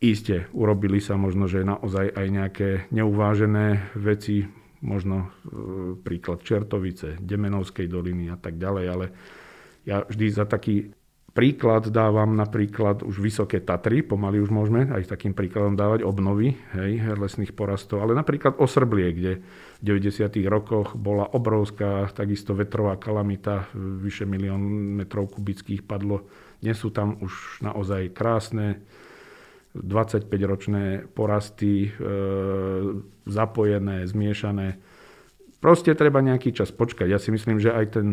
[0.00, 4.48] Isté, urobili sa možno, že naozaj aj nejaké neuvážené veci,
[4.80, 5.28] možno e,
[6.00, 9.06] príklad Čertovice, Demenovskej doliny a tak ďalej, ale
[9.84, 10.92] ja vždy za taký
[11.30, 17.00] príklad dávam napríklad už Vysoké Tatry, pomaly už môžeme aj takým príkladom dávať obnovy hej,
[17.14, 19.32] lesných porastov, ale napríklad Osrblie, kde
[19.80, 20.26] v 90.
[20.50, 24.60] rokoch bola obrovská takisto vetrová kalamita, vyše milión
[24.98, 26.26] metrov kubických padlo.
[26.60, 28.82] Dnes sú tam už naozaj krásne
[29.76, 32.10] 25-ročné porasty, e,
[33.26, 34.82] zapojené, zmiešané.
[35.62, 37.06] Proste treba nejaký čas počkať.
[37.06, 38.06] Ja si myslím, že aj ten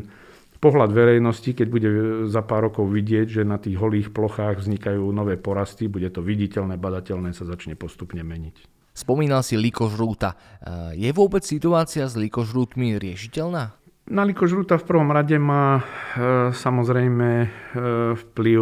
[0.62, 1.89] pohľad verejnosti, keď bude
[2.30, 6.78] za pár rokov vidieť, že na tých holých plochách vznikajú nové porasty, bude to viditeľné,
[6.78, 8.70] badateľné, sa začne postupne meniť.
[8.98, 10.34] Spomínal si likožrúta.
[10.34, 13.78] E, je vôbec situácia s likožrútmi riešiteľná?
[14.08, 15.84] Na likožrúta v prvom rade má e,
[16.54, 17.48] samozrejme e,
[18.13, 18.62] vplyv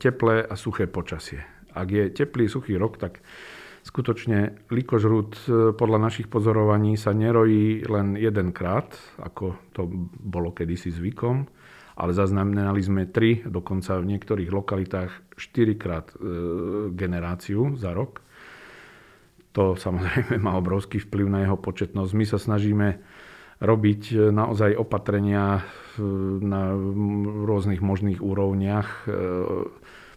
[0.00, 3.22] teplé a suché počasie ak je teplý, suchý rok, tak
[3.88, 9.88] Skutočne likožrút e, podľa našich pozorovaní sa nerojí len jedenkrát, ako to
[10.20, 11.48] bolo kedysi zvykom,
[11.96, 16.14] ale zaznamenali sme tri, dokonca v niektorých lokalitách štyrikrát e,
[16.92, 18.20] generáciu za rok.
[19.56, 22.12] To samozrejme má obrovský vplyv na jeho početnosť.
[22.12, 23.00] My sa snažíme
[23.64, 25.64] robiť e, naozaj opatrenia
[26.44, 26.70] na
[27.42, 29.10] rôznych možných úrovniach.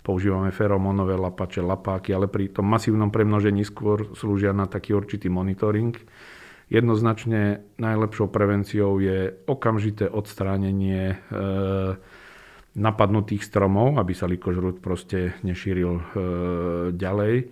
[0.01, 5.93] Používame feromonové lapače, lapáky, ale pri tom masívnom premnožení skôr slúžia na taký určitý monitoring
[6.71, 11.15] Jednoznačne najlepšou prevenciou je okamžité odstránenie e,
[12.79, 16.03] napadnutých stromov, aby sa likožrút proste nešíril e,
[16.95, 17.51] ďalej.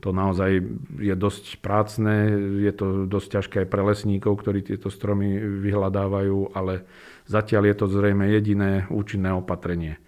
[0.00, 0.64] To naozaj
[0.96, 2.32] je dosť prácne,
[2.64, 6.88] je to dosť ťažké aj pre lesníkov, ktorí tieto stromy vyhľadávajú, ale
[7.28, 10.00] zatiaľ je to zrejme jediné účinné opatrenie.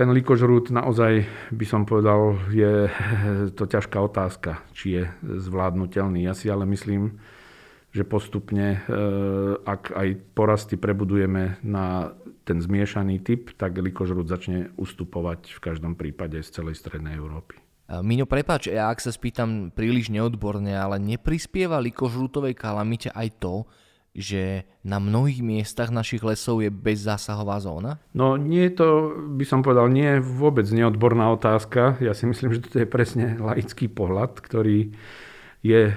[0.00, 2.88] Ten likožrút naozaj by som povedal, je
[3.58, 6.24] to ťažká otázka, či je zvládnutelný.
[6.24, 7.20] Ja si ale myslím,
[7.92, 8.98] že postupne, e,
[9.60, 12.16] ak aj porasty prebudujeme na
[12.48, 17.60] ten zmiešaný typ, tak likožrút začne ustupovať v každom prípade z celej strednej Európy.
[17.92, 23.68] Miňo, prepáč, ja ak sa spýtam príliš neodborne, ale neprispieva likožrútovej kalamite aj to,
[24.20, 27.98] že na mnohých miestach našich lesov je bezzásahová zóna?
[28.12, 28.88] No nie je to,
[29.40, 31.96] by som povedal, nie je vôbec neodborná otázka.
[31.98, 34.92] Ja si myslím, že to je presne laický pohľad, ktorý
[35.64, 35.94] je, e,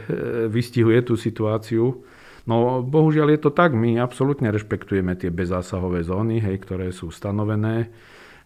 [0.48, 2.04] vystihuje tú situáciu.
[2.44, 7.88] No bohužiaľ je to tak, my absolútne rešpektujeme tie bezzásahové zóny, hej, ktoré sú stanovené.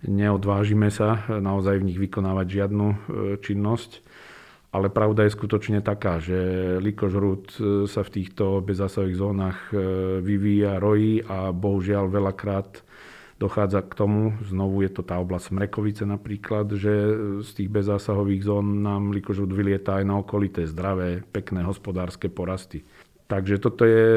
[0.06, 2.98] Neodvážime sa naozaj v nich vykonávať žiadnu e,
[3.42, 4.06] činnosť
[4.72, 6.36] ale pravda je skutočne taká, že
[6.84, 9.80] likožrút e, sa v týchto bezzásahových zónach e,
[10.20, 12.84] vyvíja, rojí a bohužiaľ veľakrát
[13.38, 16.94] dochádza k tomu, znovu je to tá oblasť Mrekovice napríklad, že
[17.46, 22.82] z tých bezzásahových zón nám likožrút vylieta aj na okolité zdravé, pekné hospodárske porasty.
[23.28, 24.08] Takže toto je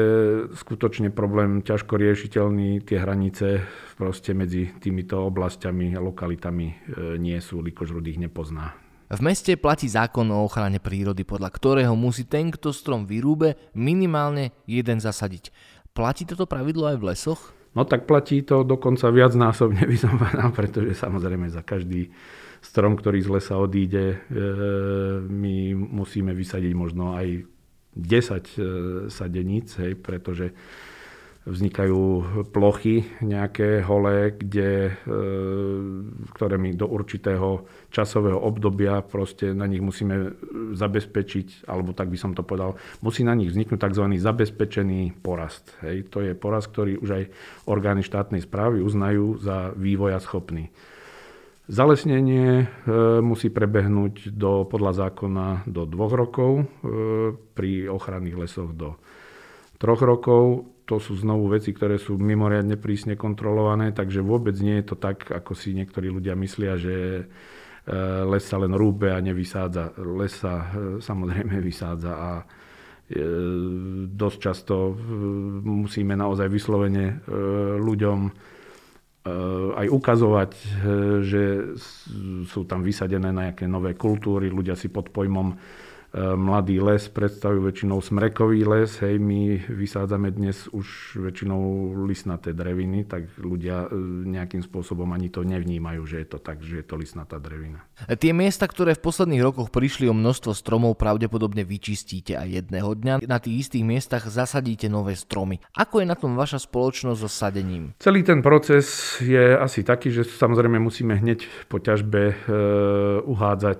[0.55, 2.79] skutočne problém ťažko riešiteľný.
[2.87, 3.59] Tie hranice
[3.99, 6.75] proste medzi týmito oblastiami a lokalitami e,
[7.19, 8.90] nie sú, likožrút ich nepozná.
[9.11, 14.55] V meste platí zákon o ochrane prírody, podľa ktorého musí ten, kto strom vyrúbe, minimálne
[14.63, 15.51] jeden zasadiť.
[15.91, 17.41] Platí toto pravidlo aj v lesoch?
[17.75, 22.07] No tak platí to dokonca viacnásobne by som povedal, pretože samozrejme za každý
[22.63, 24.17] strom, ktorý z lesa odíde, e,
[25.27, 27.43] my musíme vysadiť možno aj
[27.91, 28.55] 10 e,
[29.11, 30.55] sadeníc, hej, pretože
[31.41, 32.01] vznikajú
[32.53, 35.17] plochy nejaké holé, kde, e,
[36.37, 40.37] ktoré my do určitého časového obdobia proste na nich musíme
[40.77, 44.05] zabezpečiť, alebo tak by som to povedal, musí na nich vzniknúť tzv.
[44.21, 45.73] zabezpečený porast.
[45.81, 46.13] Hej.
[46.13, 47.23] To je porast, ktorý už aj
[47.65, 50.69] orgány štátnej správy uznajú za vývoja schopný.
[51.65, 52.65] Zalesnenie e,
[53.25, 56.63] musí prebehnúť do, podľa zákona do dvoch rokov, e,
[57.33, 58.93] pri ochranných lesoch do
[59.81, 64.91] troch rokov to sú znovu veci, ktoré sú mimoriadne prísne kontrolované, takže vôbec nie je
[64.91, 67.23] to tak, ako si niektorí ľudia myslia, že e,
[68.27, 69.95] les sa len rúbe a nevysádza.
[70.19, 72.45] Les sa e, samozrejme vysádza a e,
[74.11, 74.91] dosť často
[75.63, 77.23] musíme naozaj vyslovene
[77.79, 78.19] ľuďom
[79.77, 80.51] aj ukazovať,
[81.21, 81.77] že
[82.49, 84.49] sú tam vysadené nejaké nové kultúry.
[84.49, 85.53] Ľudia si pod pojmom
[86.15, 88.91] mladý les predstavujú väčšinou smrekový les.
[88.99, 93.95] Hej, my vysádzame dnes už väčšinou lisnaté dreviny, tak ľudia e,
[94.27, 97.87] nejakým spôsobom ani to nevnímajú, že je to tak, že je to lisnatá drevina.
[98.19, 103.13] Tie miesta, ktoré v posledných rokoch prišli o množstvo stromov, pravdepodobne vyčistíte aj jedného dňa.
[103.23, 105.63] Na tých istých miestach zasadíte nové stromy.
[105.79, 107.95] Ako je na tom vaša spoločnosť so sadením?
[108.03, 112.35] Celý ten proces je asi taký, že samozrejme musíme hneď po ťažbe e,
[113.23, 113.79] uhádzať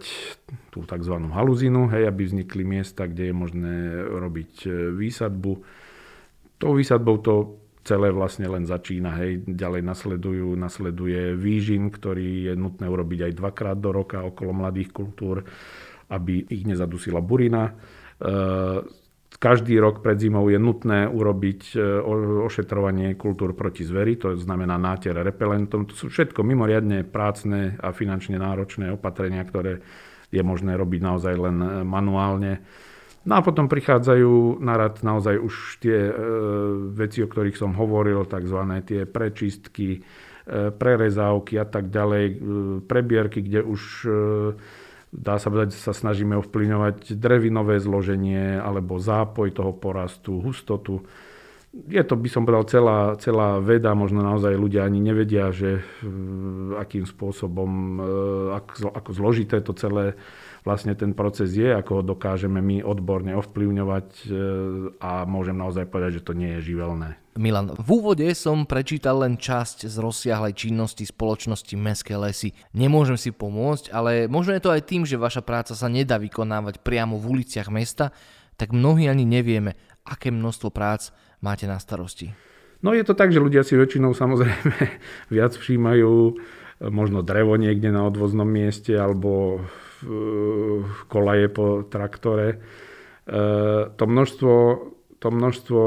[0.72, 1.16] tú tzv.
[1.36, 3.76] haluzinu, hej, aby vznikli miesta, kde je možné
[4.08, 5.52] robiť e, výsadbu.
[6.56, 9.20] Tou výsadbou to celé vlastne len začína.
[9.20, 9.44] Hej.
[9.52, 15.44] Ďalej nasledujú, nasleduje výžin, ktorý je nutné urobiť aj dvakrát do roka okolo mladých kultúr,
[16.08, 17.68] aby ich nezadusila burina.
[17.68, 17.74] E,
[19.42, 21.78] každý rok pred zimou je nutné urobiť e,
[22.46, 25.90] ošetrovanie kultúr proti zveri, to znamená náter repelentom.
[25.90, 29.82] To sú všetko mimoriadne prácne a finančne náročné opatrenia, ktoré
[30.32, 32.64] je možné robiť naozaj len e, manuálne.
[33.22, 36.14] No a potom prichádzajú na rad naozaj už tie e,
[36.98, 38.60] veci, o ktorých som hovoril, tzv.
[38.82, 42.36] tie prečistky, e, prerezávky a tak ďalej, e,
[42.82, 44.12] prebierky, kde už e,
[45.12, 51.06] dá sa povedať, sa snažíme ovplyvňovať drevinové zloženie alebo zápoj toho porastu, hustotu
[51.72, 55.80] je to, by som povedal, celá, celá veda, možno naozaj ľudia ani nevedia, že
[56.76, 57.72] akým spôsobom,
[58.52, 60.20] e, ako zložité to celé
[60.68, 64.26] vlastne ten proces je, ako ho dokážeme my odborne ovplyvňovať e,
[65.00, 67.16] a môžem naozaj povedať, že to nie je živelné.
[67.40, 72.52] Milan, v úvode som prečítal len časť z rozsiahlej činnosti spoločnosti Mestské lesy.
[72.76, 76.84] Nemôžem si pomôcť, ale možno je to aj tým, že vaša práca sa nedá vykonávať
[76.84, 78.12] priamo v uliciach mesta,
[78.60, 82.32] tak mnohí ani nevieme, aké množstvo prác máte na starosti.
[82.82, 84.76] No je to tak, že ľudia si väčšinou samozrejme
[85.36, 86.14] viac všímajú
[86.90, 89.62] možno drevo niekde na odvoznom mieste alebo
[91.06, 92.48] kolaje po traktore.
[92.50, 92.58] E,
[93.94, 94.54] to množstvo
[95.22, 95.82] to množstvo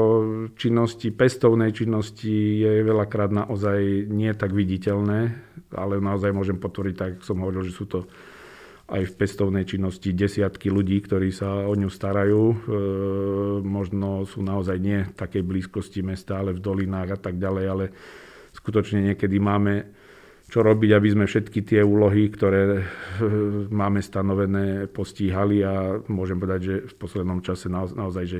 [0.55, 5.35] činností, pestovnej činnosti je veľakrát naozaj nie tak viditeľné,
[5.75, 8.07] ale naozaj môžem potvrdiť, tak som hovoril, že sú to
[8.85, 12.43] aj v pestovnej činnosti desiatky ľudí, ktorí sa o ňu starajú.
[12.53, 12.55] E,
[13.65, 17.85] možno sú naozaj nie v takej blízkosti mesta, ale v dolinách a tak ďalej, ale
[18.53, 20.04] skutočne niekedy máme
[20.45, 22.83] čo robiť, aby sme všetky tie úlohy, ktoré eh,
[23.73, 28.39] máme stanovené, postíhali a môžem povedať, že v poslednom čase naozaj, že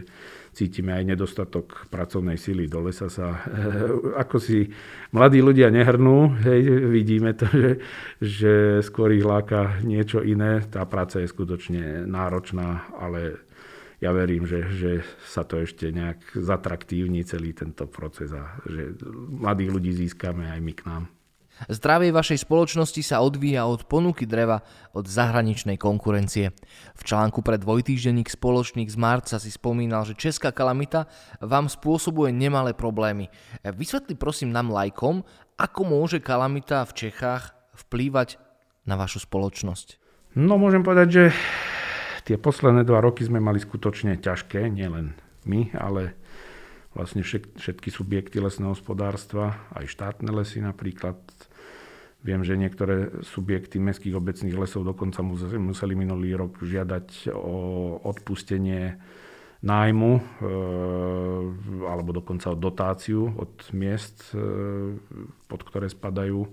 [0.54, 2.70] cítime aj nedostatok pracovnej sily.
[2.70, 3.90] Do lesa sa, eh,
[4.22, 4.70] ako si
[5.12, 7.72] mladí ľudia nehrnú, hej, vidíme to, že,
[8.22, 8.54] že
[8.86, 10.62] skôr ich láka niečo iné.
[10.70, 13.42] Tá práca je skutočne náročná, ale
[13.98, 14.92] ja verím, že, že
[15.26, 18.94] sa to ešte nejak zatraktívni celý tento proces a že
[19.42, 21.04] mladých ľudí získame aj my k nám.
[21.72, 24.60] Zdravie vašej spoločnosti sa odvíja od ponuky dreva
[24.92, 26.52] od zahraničnej konkurencie.
[27.00, 31.08] V článku pre dvojtýždenník spoločník z marca si spomínal, že česká kalamita
[31.40, 33.32] vám spôsobuje nemalé problémy.
[33.64, 35.24] Vysvetli prosím nám lajkom,
[35.56, 37.56] ako môže kalamita v Čechách
[37.88, 38.36] vplývať
[38.84, 39.98] na vašu spoločnosť.
[40.36, 41.24] No môžem povedať, že
[42.28, 45.16] tie posledné dva roky sme mali skutočne ťažké, nielen
[45.48, 46.20] my, ale
[46.96, 51.20] vlastne všetky subjekty lesného hospodárstva, aj štátne lesy napríklad.
[52.26, 57.56] Viem, že niektoré subjekty mestských obecných lesov dokonca museli minulý rok žiadať o
[58.02, 58.98] odpustenie
[59.62, 60.22] nájmu e,
[61.86, 64.42] alebo dokonca o dotáciu od miest, e,
[65.46, 66.46] pod ktoré spadajú.
[66.46, 66.50] E,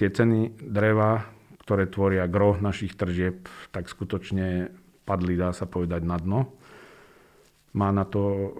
[0.00, 1.28] tie ceny dreva,
[1.64, 4.72] ktoré tvoria gro našich tržieb, tak skutočne
[5.04, 6.56] padli, dá sa povedať, na dno.
[7.74, 8.54] Má na to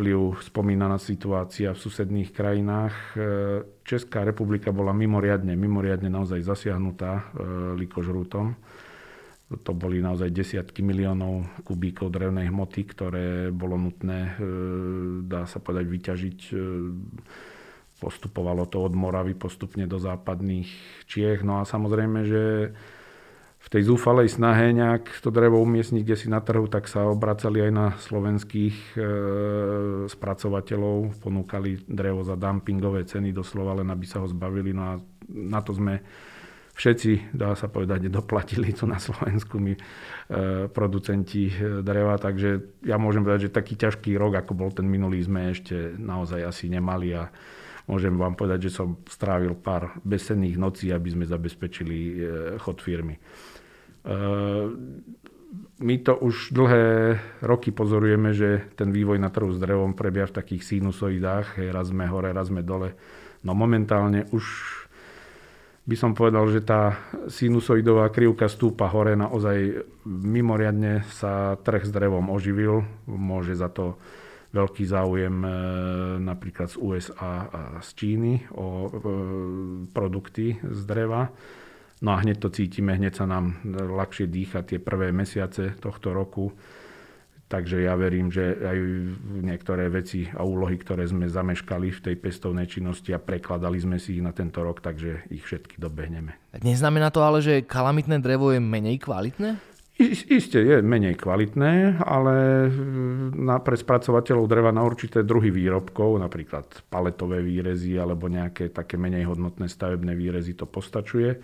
[0.00, 2.94] vplyv spomínaná situácia v susedných krajinách.
[2.94, 3.24] E,
[3.84, 7.22] Česká republika bola mimoriadne, mimoriadne naozaj zasiahnutá e,
[7.80, 8.56] likožrútom.
[9.50, 14.42] To boli naozaj desiatky miliónov kubíkov drevnej hmoty, ktoré bolo nutné, e,
[15.26, 16.38] dá sa povedať, vyťažiť.
[18.00, 20.68] Postupovalo to od Moravy postupne do západných
[21.04, 21.44] Čiech.
[21.44, 22.72] No a samozrejme, že
[23.60, 27.60] v tej zúfalej snahe nejak to drevo umiestniť kde si na trhu, tak sa obracali
[27.60, 29.02] aj na slovenských e,
[30.08, 34.72] spracovateľov, ponúkali drevo za dumpingové ceny doslova, len aby sa ho zbavili.
[34.72, 34.92] No a
[35.28, 36.00] na to sme
[36.80, 39.80] všetci, dá sa povedať, doplatili tu na Slovensku my e,
[40.72, 45.20] producenti e, dreva, takže ja môžem povedať, že taký ťažký rok, ako bol ten minulý,
[45.20, 47.28] sme ešte naozaj asi nemali a
[47.84, 52.12] môžem vám povedať, že som strávil pár besenných nocí, aby sme zabezpečili e,
[52.56, 53.20] chod firmy.
[54.04, 54.66] Eh,
[55.80, 60.36] my to už dlhé roky pozorujeme, že ten vývoj na trhu s drevom prebieha v
[60.36, 62.92] takých sinusoidách, raz sme hore, raz sme dole.
[63.40, 64.44] No momentálne už
[65.88, 67.00] by som povedal, že tá
[67.32, 73.96] sinusoidová krivka stúpa hore, naozaj mimoriadne sa trh s drevom oživil, môže za to
[74.50, 75.52] veľký záujem eh,
[76.20, 78.90] napríklad z USA a z Číny o eh,
[79.90, 81.30] produkty z dreva.
[82.00, 86.48] No a hneď to cítime, hneď sa nám ľahšie dýcha tie prvé mesiace tohto roku.
[87.50, 88.78] Takže ja verím, že aj
[89.42, 94.16] niektoré veci a úlohy, ktoré sme zameškali v tej pestovnej činnosti a prekladali sme si
[94.16, 96.38] ich na tento rok, takže ich všetky dobehneme.
[96.62, 99.58] Neznamená to ale, že kalamitné drevo je menej kvalitné?
[100.30, 102.70] Isté je menej kvalitné, ale
[103.36, 109.28] na, pre spracovateľov dreva na určité druhy výrobkov, napríklad paletové výrezy alebo nejaké také menej
[109.28, 111.36] hodnotné stavebné výrezy to postačuje.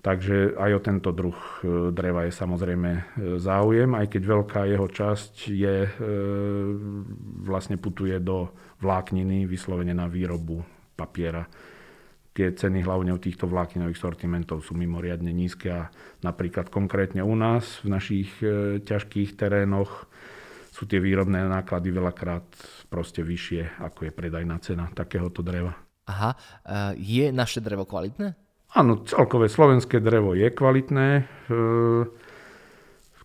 [0.00, 3.02] Takže aj o tento druh e, dreva je samozrejme e,
[3.36, 5.90] záujem, aj keď veľká jeho časť je, e,
[7.44, 8.48] vlastne putuje do
[8.80, 10.64] vlákniny, vyslovene na výrobu
[10.96, 11.44] papiera.
[12.32, 15.92] Tie ceny hlavne u týchto vlákninových sortimentov sú mimoriadne nízke a
[16.24, 18.30] napríklad konkrétne u nás v našich
[18.86, 20.08] ťažkých terénoch
[20.70, 22.46] sú tie výrobné náklady veľakrát
[22.86, 25.74] proste vyššie, ako je predajná cena takéhoto dreva.
[26.06, 26.38] Aha,
[26.94, 28.49] je naše drevo kvalitné?
[28.70, 31.08] Áno, celkové slovenské drevo je kvalitné.
[31.18, 31.22] E,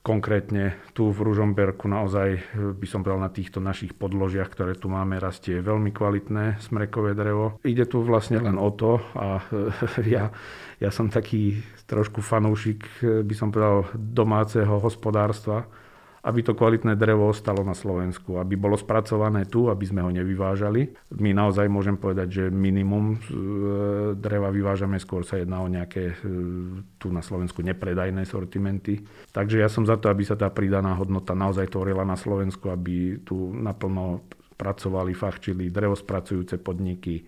[0.05, 2.41] Konkrétne tu v Ružomberku naozaj eh,
[2.77, 7.57] by som povedal na týchto našich podložiach, ktoré tu máme, rastie veľmi kvalitné smrekové drevo.
[7.65, 9.41] Ide tu vlastne len o to a
[10.05, 10.29] ja,
[10.77, 11.57] ja som taký
[11.89, 15.65] trošku fanúšik, by som povedal, domáceho hospodárstva,
[16.25, 21.13] aby to kvalitné drevo ostalo na Slovensku, aby bolo spracované tu, aby sme ho nevyvážali.
[21.21, 23.17] My naozaj môžem povedať, že minimum e,
[24.17, 26.15] dreva vyvážame, skôr sa jedná o nejaké e,
[26.97, 29.05] tu na Slovensku nepredajné sortimenty.
[29.29, 33.21] Takže ja som za to, aby sa tá pridaná hodnota naozaj tvorila na Slovensku, aby
[33.21, 34.25] tu naplno
[34.57, 37.21] pracovali, fachčili drevospracujúce podniky,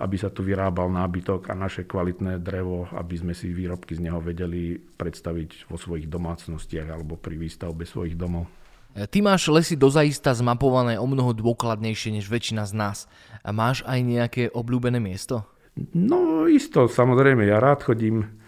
[0.00, 4.16] aby sa tu vyrábal nábytok a naše kvalitné drevo, aby sme si výrobky z neho
[4.24, 8.48] vedeli predstaviť vo svojich domácnostiach alebo pri výstavbe svojich domov.
[8.96, 12.98] E, ty máš lesy dozaista zmapované o mnoho dôkladnejšie než väčšina z nás.
[13.44, 15.44] Máš aj nejaké obľúbené miesto?
[15.94, 17.46] No isto, samozrejme.
[17.46, 18.39] Ja rád chodím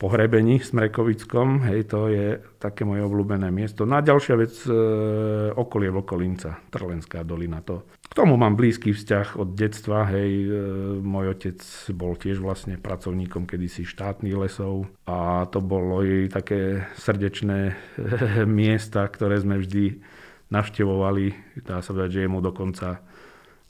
[0.00, 3.84] po hrebení Smrekovickom, hej, to je také moje obľúbené miesto.
[3.84, 4.72] No a ďalšia vec, e,
[5.52, 7.60] okolie Vokolinca, Trlenská dolina.
[7.68, 7.84] To.
[8.08, 10.48] K tomu mám blízky vzťah od detstva, hej, e,
[11.04, 11.60] môj otec
[11.92, 17.74] bol tiež vlastne pracovníkom kedysi štátnych lesov a to bolo jej také srdečné e,
[18.48, 20.00] miesta, ktoré sme vždy
[20.48, 21.60] navštevovali.
[21.60, 23.04] Dá sa povedať, že jemu dokonca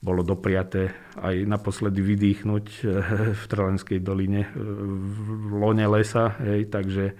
[0.01, 2.89] bolo dopriaté aj naposledy vydýchnuť eh,
[3.37, 7.15] v Trlenskej doline eh, v lone lesa, hej, takže e,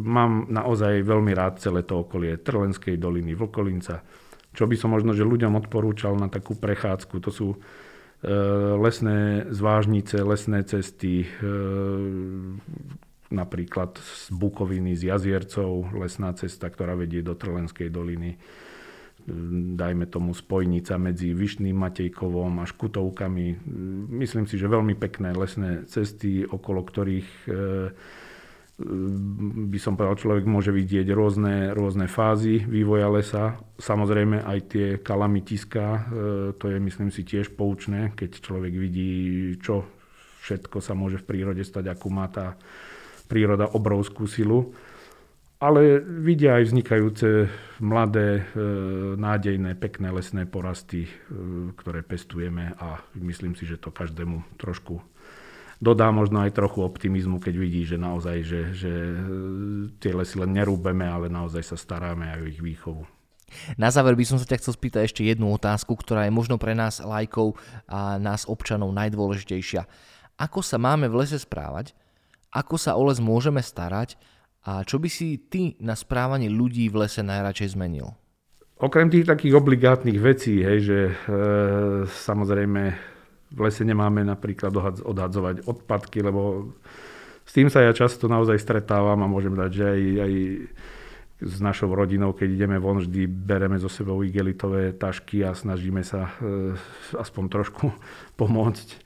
[0.00, 4.02] mám naozaj veľmi rád celé to okolie Trlenskej doliny, Vlkolinca.
[4.50, 7.58] Čo by som možno, že ľuďom odporúčal na takú prechádzku, to sú e,
[8.80, 11.28] lesné zvážnice, lesné cesty, e,
[13.30, 18.34] napríklad z Bukoviny, z Jaziercov, lesná cesta, ktorá vedie do Trlenskej doliny
[19.76, 23.46] dajme tomu spojnica medzi Vyšným Matejkovom a Škutovkami.
[24.10, 27.50] Myslím si, že veľmi pekné lesné cesty, okolo ktorých e,
[29.70, 33.60] by som povedal, človek môže vidieť rôzne, rôzne fázy vývoja lesa.
[33.76, 36.00] Samozrejme aj tie kalamitiska, e,
[36.56, 39.12] to je myslím si tiež poučné, keď človek vidí,
[39.60, 39.84] čo
[40.42, 42.56] všetko sa môže v prírode stať, akú má tá
[43.28, 44.74] príroda obrovskú silu
[45.60, 47.52] ale vidia aj vznikajúce
[47.84, 48.62] mladé, e,
[49.20, 51.10] nádejné, pekné lesné porasty, e,
[51.76, 55.04] ktoré pestujeme a myslím si, že to každému trošku
[55.80, 59.16] dodá možno aj trochu optimizmu, keď vidí, že naozaj, že, že e,
[60.00, 63.04] tie lesy len nerúbeme, ale naozaj sa staráme aj o ich výchovu.
[63.74, 66.72] Na záver by som sa ťa chcel spýtať ešte jednu otázku, ktorá je možno pre
[66.72, 67.58] nás lajkov
[67.90, 69.84] a nás občanov najdôležitejšia.
[70.38, 71.92] Ako sa máme v lese správať?
[72.54, 74.14] Ako sa o les môžeme starať?
[74.68, 78.12] A čo by si ty na správanie ľudí v lese najradšej zmenil?
[78.80, 81.14] Okrem tých takých obligátnych vecí, hej, že e,
[82.08, 82.82] samozrejme
[83.50, 84.72] v lese nemáme napríklad
[85.04, 86.72] odhadzovať odpadky, lebo
[87.44, 90.32] s tým sa ja často naozaj stretávam a môžem dať, že aj, aj
[91.40, 96.36] s našou rodinou, keď ideme von, vždy bereme zo sebou igelitové tašky a snažíme sa
[96.36, 96.76] e,
[97.16, 97.88] aspoň trošku
[98.40, 98.98] pomôcť e,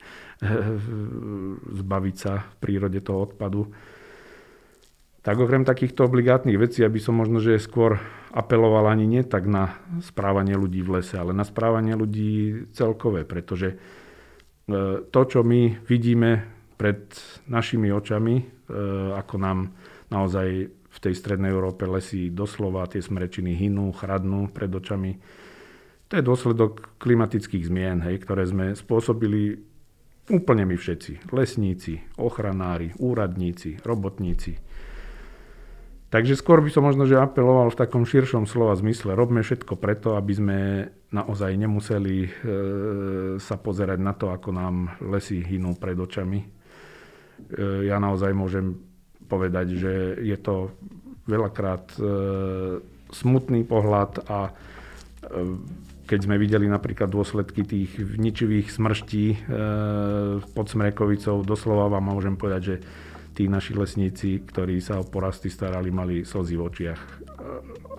[1.79, 3.71] zbaviť sa v prírode toho odpadu
[5.25, 7.97] tak okrem takýchto obligátnych vecí, aby som možno, že skôr
[8.29, 13.73] apeloval ani nie tak na správanie ľudí v lese, ale na správanie ľudí celkové, pretože
[13.73, 13.75] e,
[15.09, 16.45] to, čo my vidíme
[16.77, 17.09] pred
[17.49, 18.43] našimi očami, e,
[19.17, 19.73] ako nám
[20.13, 25.17] naozaj v tej strednej Európe lesy doslova tie smrečiny hynú, chradnú pred očami,
[26.05, 29.57] to je dôsledok klimatických zmien, hej, ktoré sme spôsobili
[30.29, 31.33] úplne my všetci.
[31.33, 34.64] Lesníci, ochranári, úradníci, robotníci.
[36.15, 39.19] Takže skôr by som možno, že apeloval v takom širšom slova zmysle.
[39.19, 40.59] Robme všetko preto, aby sme
[41.11, 42.29] naozaj nemuseli e,
[43.35, 46.39] sa pozerať na to, ako nám lesy hynú pred očami.
[46.39, 46.47] E,
[47.91, 48.79] ja naozaj môžem
[49.27, 49.93] povedať, že
[50.23, 50.71] je to
[51.27, 52.07] veľakrát e,
[53.11, 54.51] smutný pohľad a e,
[56.07, 59.37] keď sme videli napríklad dôsledky tých ničivých smrští e,
[60.47, 62.75] pod Smrekovicou, doslova vám môžem povedať, že
[63.35, 67.01] tí naši lesníci, ktorí sa o porasty starali, mali slzy v očiach.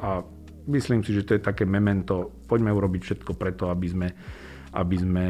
[0.01, 0.25] A
[0.67, 2.33] myslím si, že to je také memento.
[2.49, 4.09] Poďme urobiť všetko preto, aby sme,
[4.73, 5.27] aby sme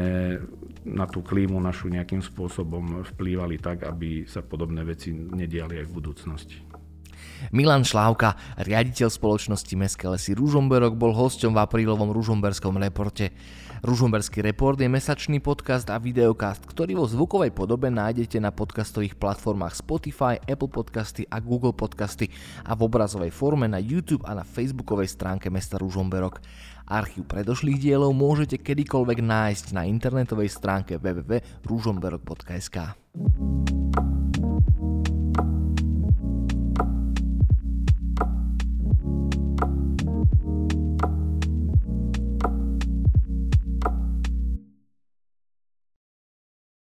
[0.87, 5.95] na tú klímu našu nejakým spôsobom vplývali tak, aby sa podobné veci nediali aj v
[5.99, 6.57] budúcnosti.
[7.53, 13.29] Milan Šlávka, riaditeľ spoločnosti Mestské lesy Ružomberok, bol hosťom v aprílovom ružomberskom reporte.
[13.85, 19.77] Ružomberský report je mesačný podcast a videokast, ktorý vo zvukovej podobe nájdete na podcastových platformách
[19.77, 22.33] Spotify, Apple Podcasty a Google Podcasty
[22.65, 26.41] a v obrazovej forme na YouTube a na facebookovej stránke mesta Ružomberok.
[26.89, 32.77] Archív predošlých dielov môžete kedykoľvek nájsť na internetovej stránke www.ružomberok.sk.